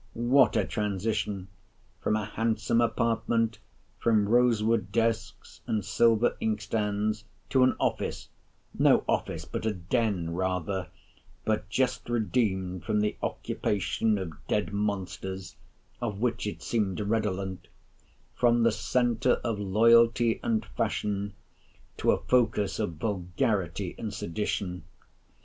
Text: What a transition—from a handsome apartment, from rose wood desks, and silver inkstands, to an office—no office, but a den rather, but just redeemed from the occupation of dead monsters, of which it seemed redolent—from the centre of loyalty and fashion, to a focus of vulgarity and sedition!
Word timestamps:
What 0.15 0.55
a 0.57 0.65
transition—from 0.65 2.15
a 2.15 2.25
handsome 2.25 2.81
apartment, 2.81 3.59
from 3.99 4.27
rose 4.27 4.63
wood 4.63 4.91
desks, 4.91 5.61
and 5.67 5.85
silver 5.85 6.35
inkstands, 6.41 7.23
to 7.51 7.61
an 7.61 7.75
office—no 7.79 9.03
office, 9.07 9.45
but 9.45 9.67
a 9.67 9.73
den 9.75 10.33
rather, 10.33 10.87
but 11.45 11.69
just 11.69 12.09
redeemed 12.09 12.83
from 12.83 13.01
the 13.01 13.15
occupation 13.21 14.17
of 14.17 14.31
dead 14.47 14.73
monsters, 14.73 15.55
of 16.01 16.19
which 16.19 16.47
it 16.47 16.63
seemed 16.63 16.99
redolent—from 16.99 18.63
the 18.63 18.71
centre 18.71 19.35
of 19.43 19.59
loyalty 19.59 20.39
and 20.41 20.65
fashion, 20.65 21.33
to 21.97 22.09
a 22.11 22.17
focus 22.23 22.79
of 22.79 22.93
vulgarity 22.93 23.93
and 23.99 24.15
sedition! 24.15 24.81